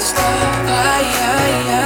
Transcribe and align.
stop. 0.00 0.22
I, 0.68 1.80
I, 1.80 1.85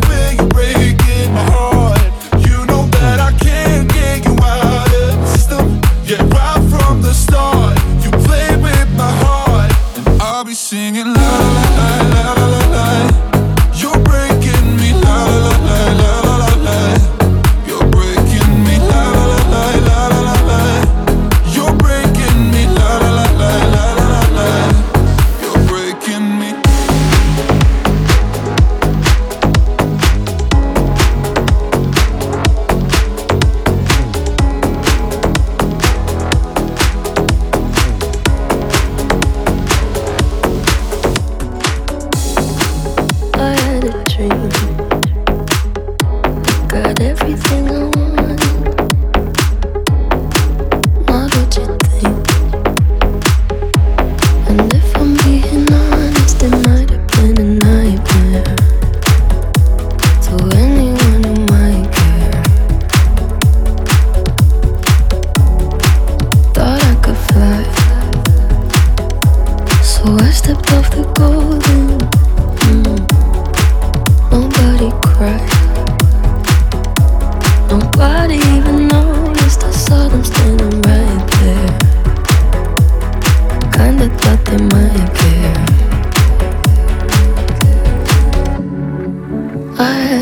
singing 10.71 11.20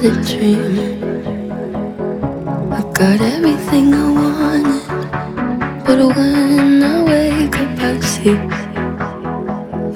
had 0.01 0.17
a 0.17 0.23
dream. 0.23 1.03
I 2.71 2.81
got 2.93 3.19
everything 3.19 3.93
I 3.93 4.11
wanted. 4.19 5.83
But 5.85 6.15
when 6.15 6.83
I 6.83 7.03
wake 7.03 7.57
up, 7.59 7.79
I 7.79 7.99
see 7.99 8.39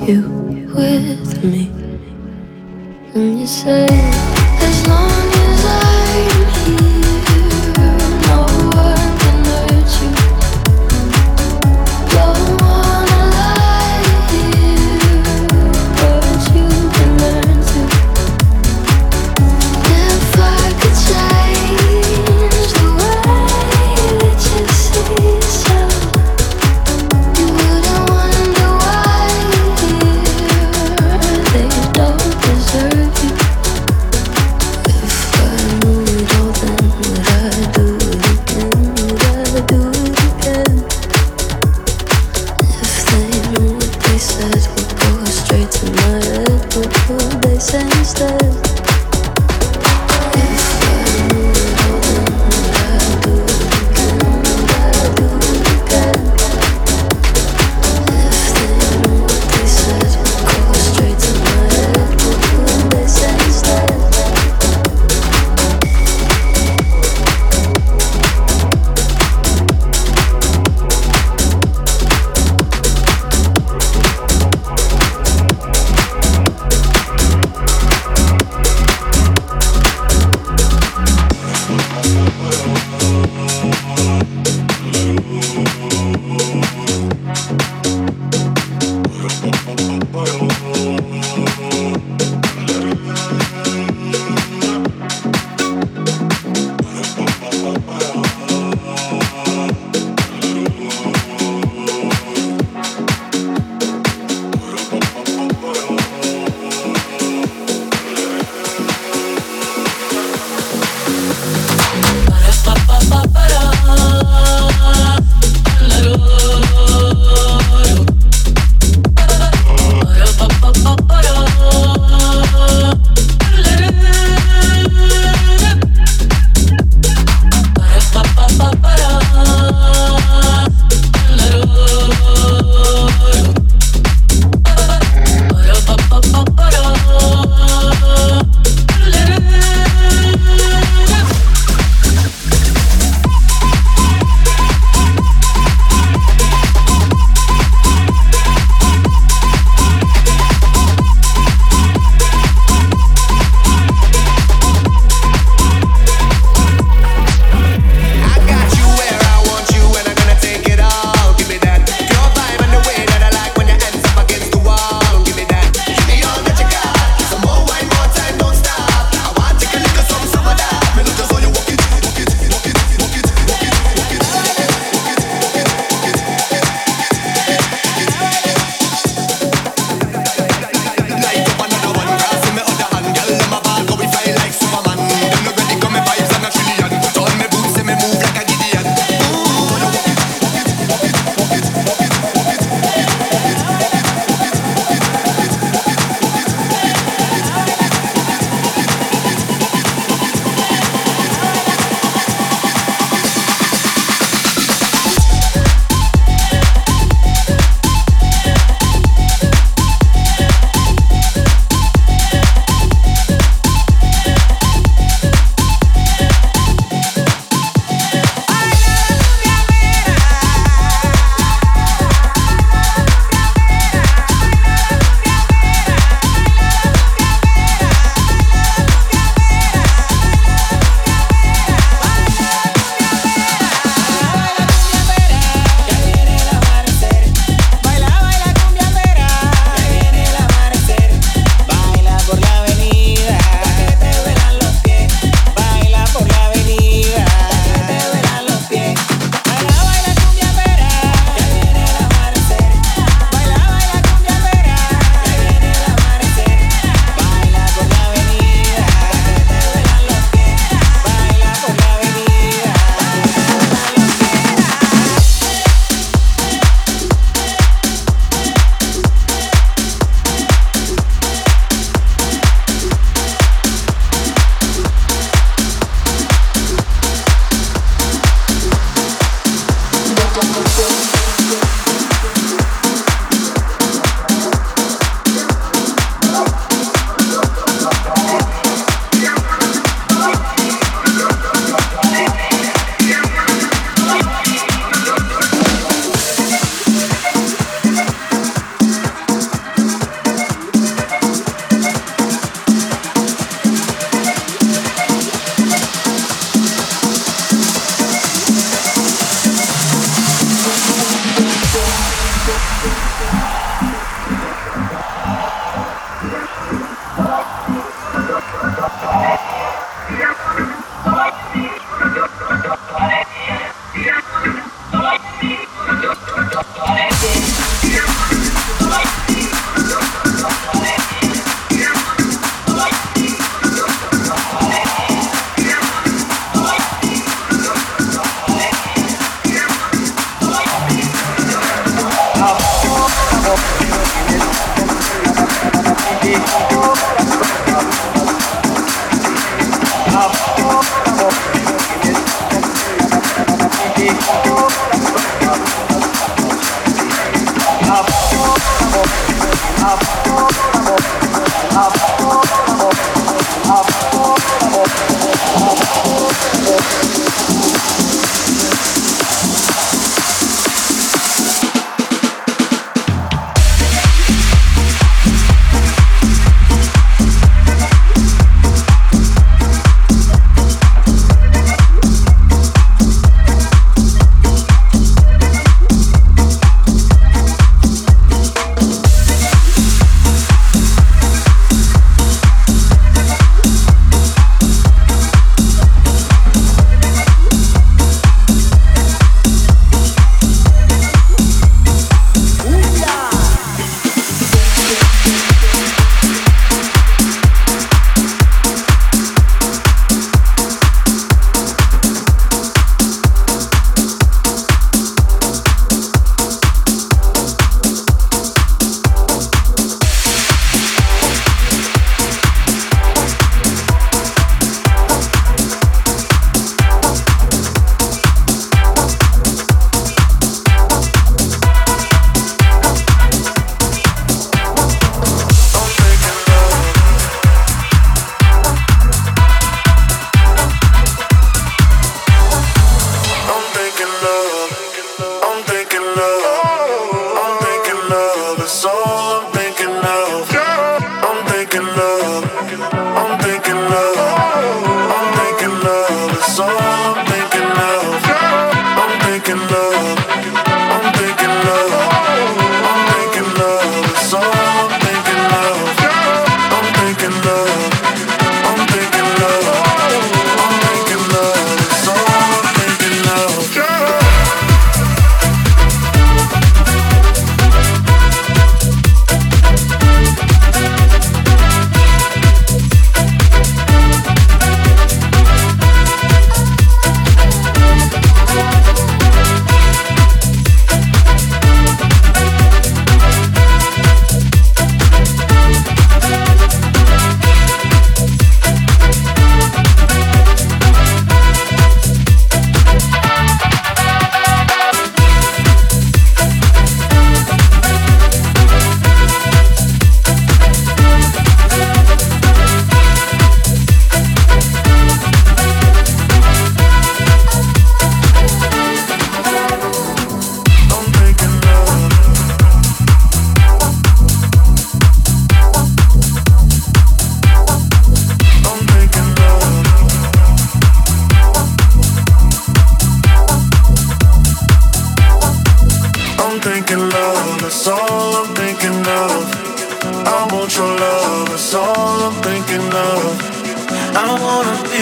you 0.06 0.22
with 0.76 1.44
me. 1.44 1.72
And 3.14 3.40
you 3.40 3.48
say, 3.48 4.13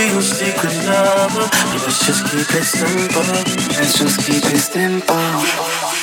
your 0.10 0.22
secret 0.22 0.76
lover. 0.86 1.48
Let's 1.86 2.06
just 2.06 2.26
keep 2.26 2.50
it 2.56 2.64
simple. 2.64 3.22
Let's 3.78 3.98
just 3.98 4.20
keep 4.26 4.46
it 4.46 4.60
simple. 4.60 6.01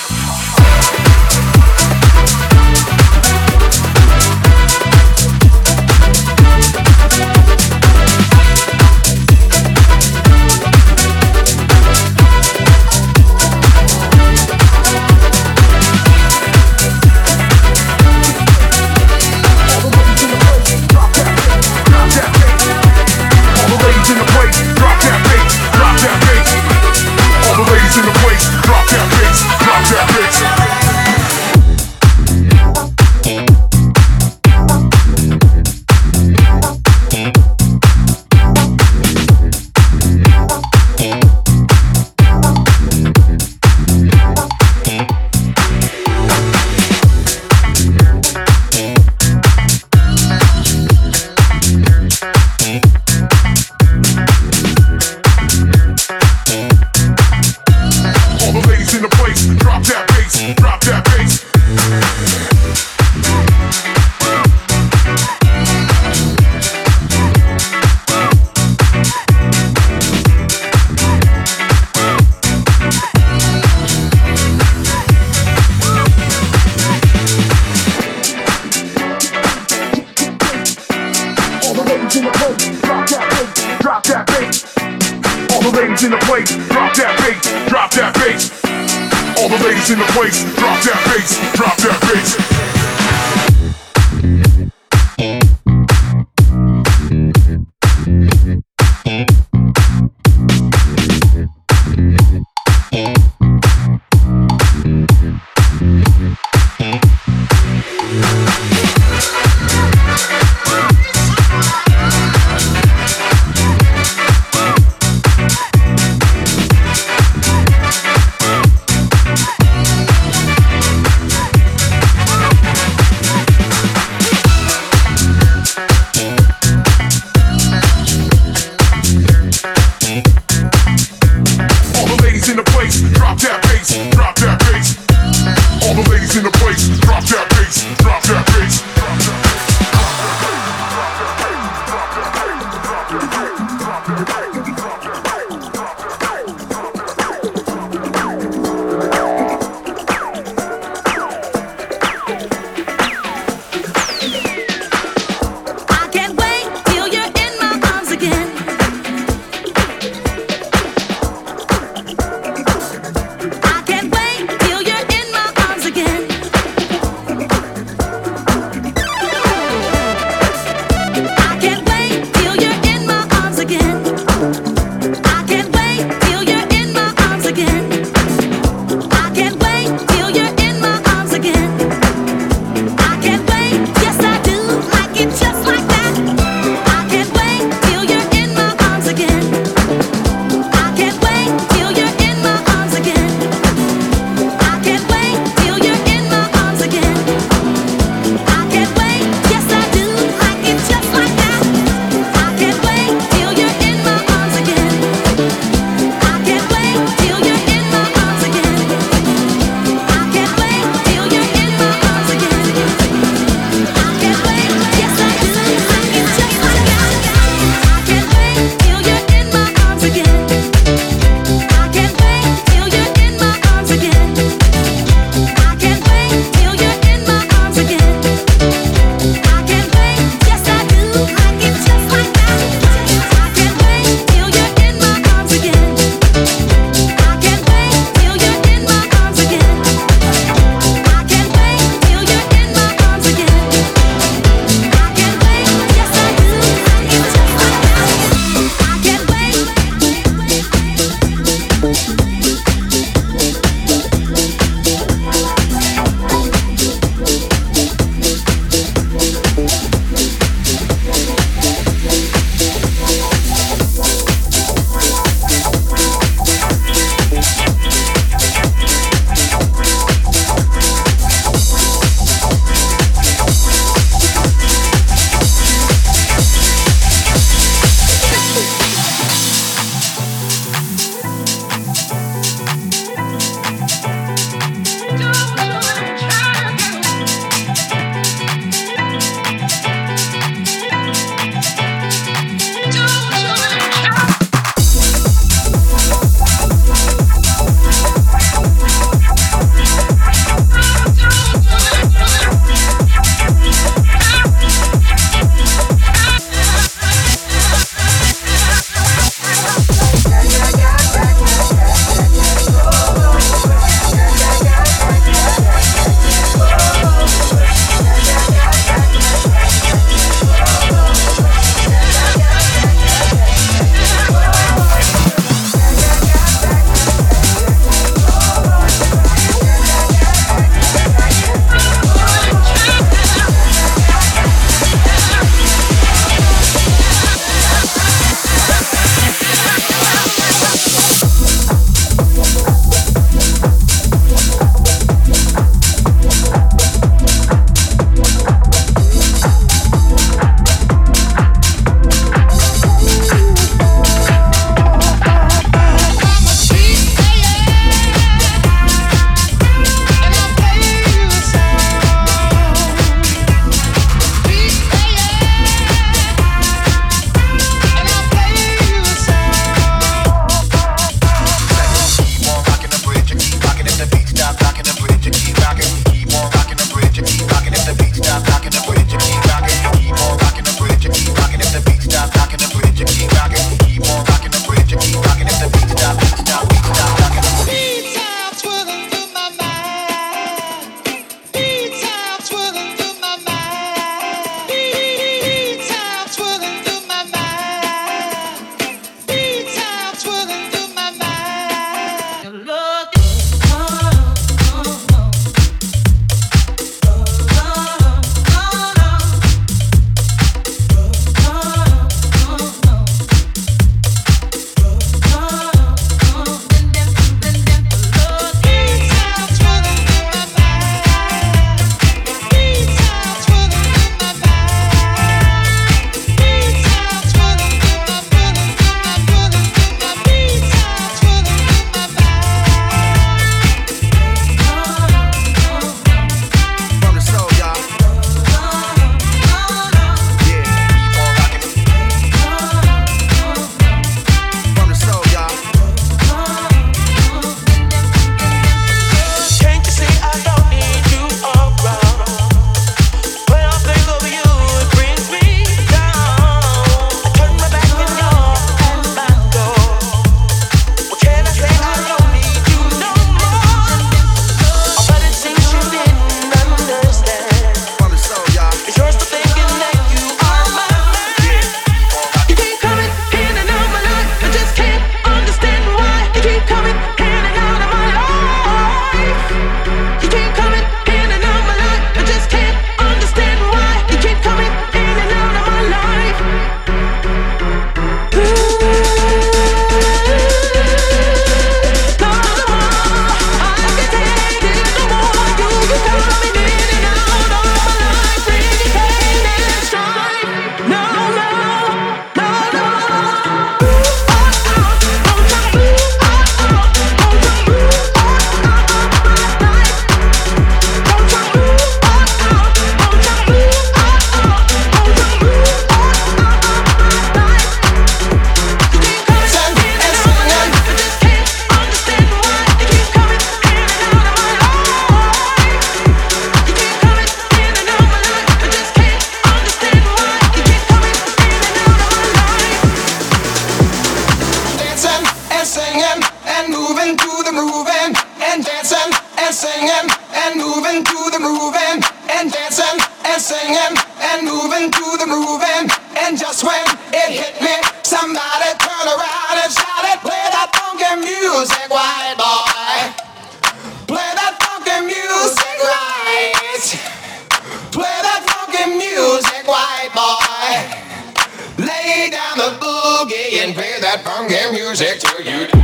That 564.24 564.48
funky 564.48 564.72
music 564.72 565.18
to 565.20 565.44
you 565.44 565.77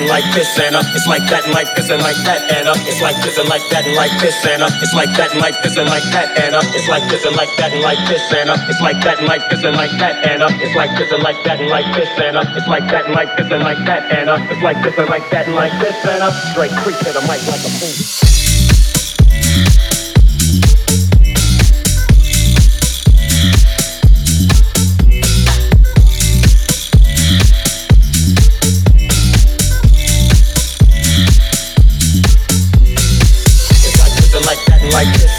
and 0.00 0.08
like 0.08 0.24
this 0.32 0.48
and 0.58 0.74
uh, 0.74 0.82
it's 0.96 1.06
like 1.06 1.22
that 1.28 1.44
and 1.44 1.52
like 1.52 1.68
this 1.76 1.90
and 1.90 2.00
like 2.02 2.16
that 2.24 2.40
and 2.56 2.66
uh, 2.66 2.88
it's 2.88 3.00
like 3.04 3.16
this 3.20 3.36
and 3.36 3.48
like 3.48 3.62
that 3.68 3.84
and 3.84 3.94
like 3.96 4.12
this 4.20 4.34
and 4.46 4.62
uh, 4.62 4.80
it's 4.80 4.94
like 4.94 5.12
that 5.12 5.30
and 5.32 5.40
like 5.40 5.60
this 5.60 5.76
and 5.76 5.88
like 5.88 6.04
that 6.08 6.32
and 6.40 6.54
uh, 6.56 6.62
it's 6.72 6.88
like 6.88 7.04
this 7.12 7.24
and 7.26 7.36
like 7.36 7.52
that 7.60 7.72
and 7.72 7.82
like 7.84 8.00
this 8.08 8.24
and 8.32 8.48
uh, 8.48 8.56
it's 8.68 8.80
like 8.80 8.96
that 9.04 9.18
and 9.20 9.28
like 9.28 9.44
this 9.50 9.62
and 9.62 9.76
like 9.76 9.92
that 10.00 10.24
and 10.24 10.42
uh, 10.42 10.48
it's 10.64 10.74
like 10.74 10.92
this 10.96 11.12
and 11.12 11.22
like 11.22 11.36
that 11.44 11.60
and 11.60 11.68
like 11.68 11.88
this 11.92 12.08
and 12.16 12.36
uh, 12.36 12.56
it's 12.56 12.68
like 12.68 12.88
that 12.88 13.04
and 13.04 13.14
like 13.14 13.36
this 13.36 13.52
and 13.52 13.62
like 13.62 13.84
that 13.84 14.02
and 14.08 14.30
uh, 14.30 14.48
it's 14.48 14.62
like 14.62 14.80
this 14.82 14.96
and 14.96 15.08
like 15.10 15.28
that 15.28 15.46
and 15.46 15.54
like 15.54 15.76
this 15.80 15.96
and 16.08 16.22
uh, 16.22 16.32
straight 16.52 16.72
creep 16.80 16.96
to 17.04 17.12
the 17.12 17.20
mic 17.28 17.44
like 17.44 17.60
a 17.60 17.68
fool. 17.68 18.29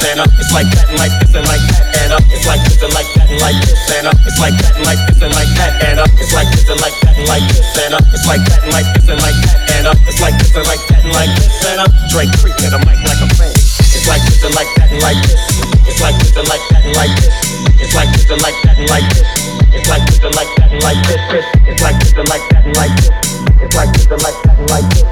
And 0.01 0.19
uh, 0.19 0.25
it's 0.41 0.51
like 0.51 0.65
that 0.65 0.89
and 0.89 0.97
like 0.97 1.13
this 1.21 1.31
and 1.37 1.45
like 1.45 1.61
that 1.71 1.87
and 2.01 2.11
uh, 2.11 2.33
it's 2.33 2.43
like 2.43 2.59
this 2.65 2.81
and 2.81 2.91
like 2.91 3.07
that 3.13 3.29
and 3.31 3.39
like 3.39 3.55
this 3.61 3.79
and 3.95 4.05
uh, 4.09 4.27
it's 4.27 4.39
like 4.41 4.57
that 4.57 4.73
and 4.75 4.83
like 4.83 4.99
this 5.07 5.21
and 5.21 5.31
like 5.31 5.51
that 5.55 5.71
and 5.87 5.99
uh, 6.01 6.19
it's 6.19 6.33
like 6.33 6.49
this 6.51 6.67
and 6.67 6.81
like 6.81 6.97
that 7.05 7.13
and 7.15 7.27
like 7.29 7.45
this 7.47 7.69
and 7.79 7.93
uh, 7.93 8.11
it's 8.11 8.25
like 8.27 8.43
that 8.43 8.59
and 8.65 8.73
like 8.73 8.89
this 8.91 9.07
and 9.07 9.21
like 9.21 9.37
that 9.45 9.55
and 9.71 9.85
uh, 9.87 10.09
it's 10.09 10.19
like 10.19 10.35
this 10.41 10.51
and 10.57 10.67
like 10.67 10.83
that 10.89 10.99
and 11.05 11.13
like 11.13 11.31
this 11.37 11.63
and 11.63 11.79
uh, 11.79 12.09
Dre 12.11 12.25
creep 12.41 12.55
to 12.59 12.67
the 12.73 12.79
mic 12.81 12.97
like 13.07 13.21
a 13.23 13.27
fan. 13.37 13.53
It's 13.55 14.09
like 14.09 14.25
this 14.25 14.41
and 14.41 14.55
like 14.57 14.71
that 14.75 14.89
and 14.89 15.01
like 15.05 15.21
this. 15.21 15.37
It's 15.85 16.01
like 16.01 16.17
this 16.17 16.33
and 16.33 16.49
like 16.49 16.65
that 16.73 16.81
and 16.81 16.95
like 16.97 17.13
this. 17.15 17.35
It's 17.79 17.93
like 17.93 18.09
this 18.11 18.25
and 18.25 18.41
like 18.41 18.57
that 18.65 18.75
and 18.81 18.89
like 18.89 19.05
this. 19.15 19.29
It's 19.71 19.85
like 19.85 20.03
this 20.09 20.19
and 20.25 20.35
like 20.35 20.51
that 20.57 20.73
and 20.73 20.83
like 20.83 21.05
this. 21.15 21.45
It's 21.61 21.79
like 21.79 21.95
this 21.95 22.11
and 22.11 22.27
like 22.27 22.43
that 22.49 22.65
and 22.65 22.75
like 22.75 22.93
this. 22.97 23.07
It's 23.61 23.75
like 23.77 23.91
this 23.93 24.09
and 24.09 24.21
like 24.25 24.37
that 24.43 24.57
and 24.57 24.67
like 24.67 24.87
this. 24.89 25.05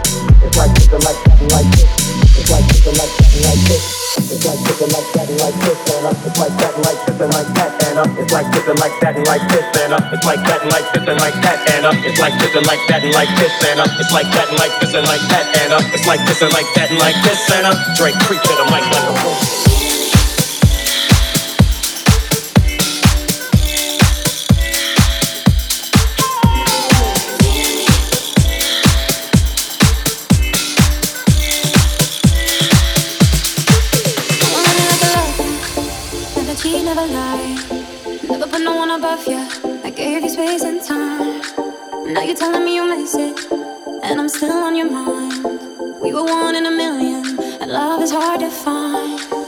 It's 0.43 0.57
like 0.57 0.73
this 0.73 0.89
and 0.91 1.03
like 1.05 1.19
that 1.23 1.37
and 1.39 1.51
like 1.53 1.69
this. 1.71 1.87
It's 2.35 2.49
like 2.49 2.65
this 2.67 2.83
and 2.89 2.97
like 2.97 3.13
that 3.13 3.29
and 3.29 3.45
like 3.45 3.63
this. 3.69 3.98
It's 4.09 4.41
like 4.41 4.57
this 4.65 4.81
and 4.81 4.89
like 4.89 5.05
that 5.13 5.29
and 5.29 5.37
like 5.37 5.53
this 5.61 5.77
and 5.93 6.05
up. 6.09 6.17
It's 6.25 6.39
like 6.41 6.55
that 6.57 6.73
and 6.73 6.81
like 6.81 6.97
this 7.05 7.19
and 7.21 7.29
like 7.29 7.53
that 7.53 7.71
and 7.85 7.97
up. 7.99 8.09
It's 8.17 8.33
like 8.33 8.49
this 8.49 8.65
and 8.65 8.79
like 8.79 8.97
that 9.01 9.15
and 9.15 9.27
like 9.29 9.45
this 9.53 9.69
and 9.77 9.93
up. 9.93 10.13
It's 10.13 10.25
like 10.25 10.41
that 10.49 10.61
and 10.65 10.71
like 10.73 10.89
this 10.89 11.05
and 11.05 11.19
like 11.21 11.37
that 11.45 11.59
and 11.69 11.85
up. 11.85 11.95
It's 12.01 12.17
like 12.17 12.33
this 12.41 12.55
and 12.57 12.65
like 12.65 12.81
that 12.89 13.03
and 13.05 13.13
like 13.13 13.29
this 13.37 13.53
and 13.69 13.79
up. 13.79 13.91
It's 14.01 14.11
like 14.11 14.29
that 14.33 14.49
and 14.49 14.57
like 14.57 14.73
this 14.81 14.93
and 14.97 15.05
like 15.05 15.25
that 15.29 15.45
and 15.61 15.73
up. 15.73 15.85
It's 15.93 16.07
like 16.07 16.25
this 16.25 16.41
and 16.41 16.53
like 16.53 16.69
that 16.73 16.89
and 16.89 16.97
like 16.97 17.21
this 17.21 17.51
and 17.53 17.65
up. 17.69 17.77
Dre 18.01 18.09
preach 18.25 18.41
to 18.41 18.53
the 18.57 18.65
mic 18.73 18.81
like 18.89 19.05
a 19.05 19.13
fool. 19.21 19.68
Telling 42.39 42.63
me 42.63 42.75
you 42.75 42.87
miss 42.87 43.15
it, 43.15 43.51
and 44.01 44.17
I'm 44.17 44.29
still 44.29 44.63
on 44.63 44.73
your 44.73 44.89
mind. 44.89 45.43
We 46.01 46.13
were 46.13 46.23
one 46.23 46.55
in 46.55 46.65
a 46.65 46.71
million, 46.71 47.37
and 47.59 47.69
love 47.69 48.01
is 48.01 48.11
hard 48.11 48.39
to 48.39 48.49
find. 48.49 49.38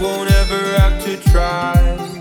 won't 0.00 0.30
ever 0.30 0.80
have 0.80 1.04
to 1.04 1.16
try. 1.30 2.19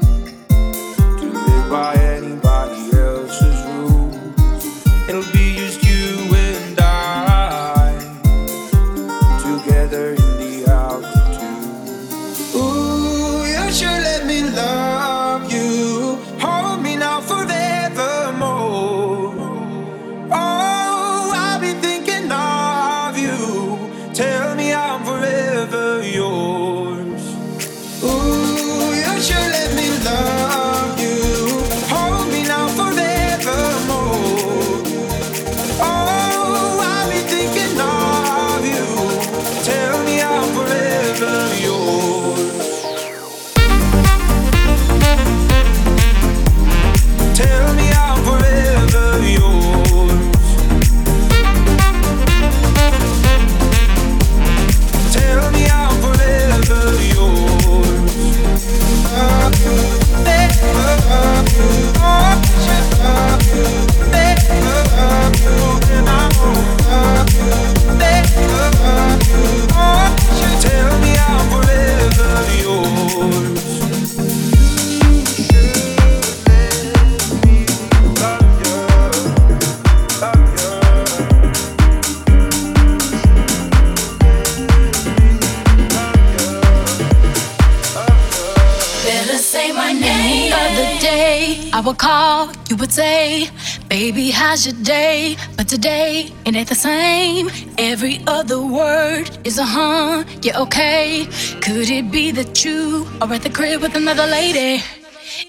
is 99.44 99.58
a 99.58 99.66
huh, 99.66 100.24
You 100.44 100.54
okay. 100.64 101.28
Could 101.62 101.90
it 101.90 102.12
be 102.12 102.32
that 102.32 102.64
you 102.64 103.08
are 103.22 103.34
at 103.34 103.42
the 103.44 103.50
crib 103.50 103.82
with 103.82 103.96
another 103.96 104.26
lady? 104.26 104.84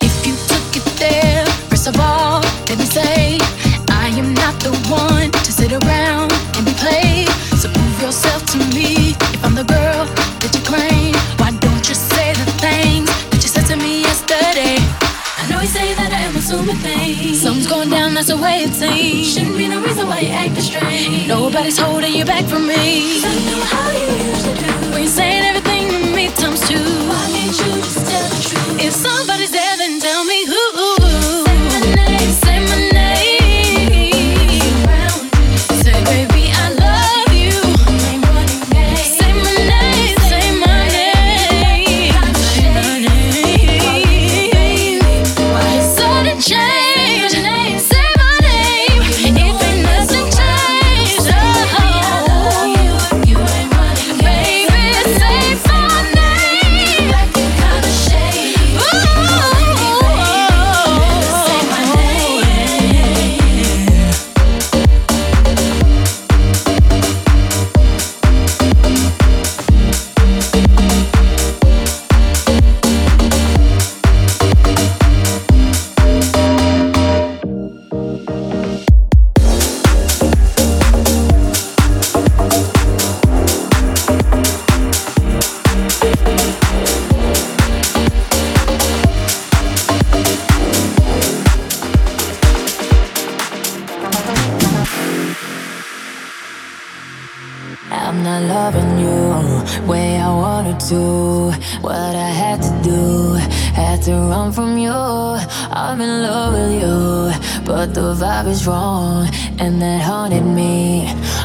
If 0.00 0.26
you 0.26 0.34
took 0.50 0.76
it 0.76 0.86
there, 0.98 1.46
first 1.70 1.86
of 1.86 1.98
all, 1.98 2.40
let 2.68 2.78
me 2.78 2.84
say, 2.84 3.38
I 3.88 4.08
am 4.20 4.34
not 4.34 4.54
the 4.62 4.72
one 4.88 5.30
to 5.30 5.52
sit 5.52 5.72
around 5.72 6.32
and 6.56 6.64
be 6.64 6.72
played. 6.74 7.19
down, 17.90 18.14
that's 18.14 18.28
the 18.28 18.36
way 18.36 18.62
it 18.62 18.72
seems. 18.72 19.32
Shouldn't 19.32 19.56
be 19.56 19.68
no 19.68 19.82
reason 19.82 20.06
why 20.06 20.20
you 20.20 20.28
act 20.28 20.56
strange. 20.62 21.26
Nobody's 21.26 21.78
holding 21.78 22.14
you 22.14 22.24
back 22.24 22.44
from 22.44 22.66
me. 22.66 23.22
I 23.24 23.34
know 23.46 23.60
how 23.64 23.90
you 23.90 24.30
used 24.30 24.44
to 24.46 24.54
do. 24.54 24.90
When 24.90 25.02
you're 25.02 25.08
saying 25.08 25.42
everything 25.44 25.88
to 25.88 26.14
me 26.14 26.28
times 26.28 26.66
two. 26.68 27.39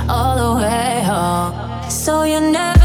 all 0.10 0.36
the 0.38 0.64
way 0.64 1.04
home. 1.04 1.90
So 1.90 2.24
you 2.24 2.40
never. 2.40 2.85